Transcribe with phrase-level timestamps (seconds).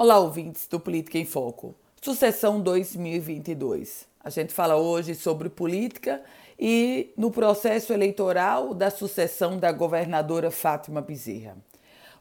[0.00, 1.74] Olá, ouvintes do Política em Foco.
[2.00, 4.06] Sucessão 2022.
[4.22, 6.22] A gente fala hoje sobre política
[6.56, 11.56] e no processo eleitoral da sucessão da governadora Fátima Bezerra.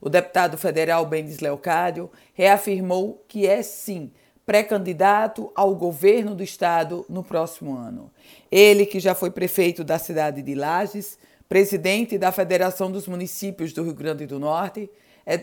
[0.01, 4.11] O deputado federal Benis Leocádio reafirmou que é sim
[4.43, 8.09] pré-candidato ao governo do estado no próximo ano.
[8.51, 13.83] Ele, que já foi prefeito da cidade de Lages, presidente da Federação dos Municípios do
[13.83, 14.89] Rio Grande do Norte,
[15.27, 15.37] é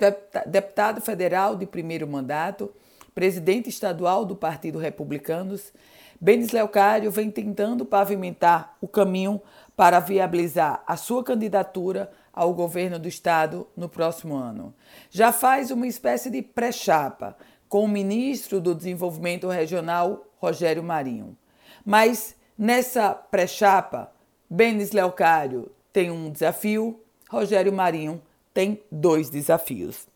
[0.46, 2.72] deputado federal de primeiro mandato,
[3.14, 5.74] presidente estadual do Partido Republicanos.
[6.18, 9.42] Benis Leocário vem tentando pavimentar o caminho
[9.76, 14.74] para viabilizar a sua candidatura ao governo do estado no próximo ano.
[15.10, 17.36] Já faz uma espécie de pré-chapa
[17.68, 21.36] com o ministro do Desenvolvimento Regional, Rogério Marinho.
[21.84, 24.10] Mas nessa pré-chapa,
[24.48, 26.98] Benis Leocário tem um desafio,
[27.28, 28.22] Rogério Marinho
[28.54, 30.06] tem dois desafios.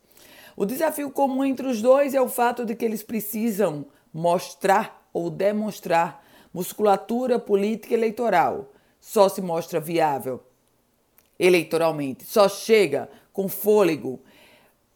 [0.57, 5.29] O desafio comum entre os dois é o fato de que eles precisam mostrar ou
[5.29, 8.73] demonstrar musculatura política eleitoral.
[9.01, 10.43] Só se mostra viável
[11.39, 14.21] eleitoralmente, só chega com fôlego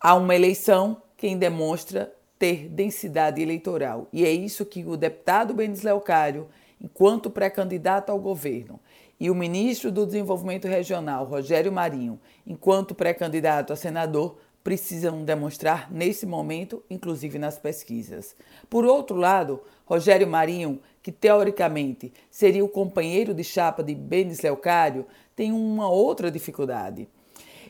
[0.01, 4.09] a uma eleição quem demonstra ter densidade eleitoral.
[4.13, 6.49] E é isso que o deputado Benis Leocário,
[6.81, 8.81] enquanto pré-candidato ao governo,
[9.23, 16.27] e o ministro do Desenvolvimento Regional, Rogério Marinho, enquanto pré-candidato a senador, precisam demonstrar nesse
[16.27, 18.35] momento, inclusive nas pesquisas.
[18.69, 25.07] Por outro lado, Rogério Marinho, que teoricamente seria o companheiro de chapa de Benis Leocário,
[25.37, 27.09] tem uma outra dificuldade.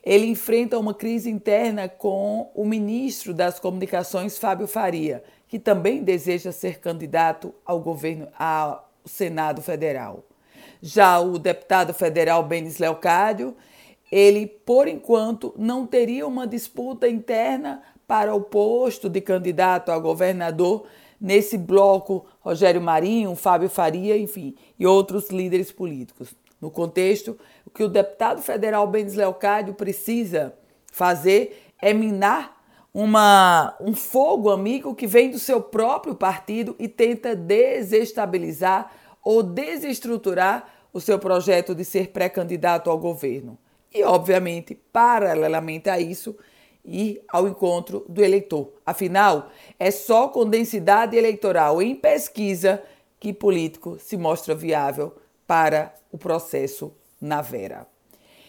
[0.02, 6.50] Ele enfrenta uma crise interna com o ministro das Comunicações, Fábio Faria, que também deseja
[6.50, 10.24] ser candidato ao governo ao Senado Federal.
[10.80, 13.56] Já o deputado federal Benis Leocádio,
[14.10, 20.84] ele, por enquanto, não teria uma disputa interna para o posto de candidato a governador
[21.20, 26.34] nesse bloco Rogério Marinho, Fábio Faria, enfim, e outros líderes políticos.
[26.60, 30.54] No contexto, o que o deputado federal Benis Leocádio precisa
[30.92, 32.60] fazer é minar
[32.92, 38.92] uma, um fogo amigo que vem do seu próprio partido e tenta desestabilizar
[39.22, 43.58] ou desestruturar o seu projeto de ser pré-candidato ao governo.
[43.92, 46.36] E, obviamente, paralelamente a isso,
[46.84, 48.72] ir ao encontro do eleitor.
[48.84, 52.82] Afinal, é só com densidade eleitoral em pesquisa
[53.20, 55.14] que político se mostra viável
[55.46, 57.86] para o processo na Vera.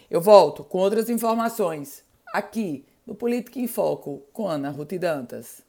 [0.10, 5.64] Eu volto com outras informações aqui no Política em Foco com Ana Ruth Dantas.